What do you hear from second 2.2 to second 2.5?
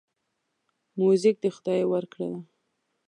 ده.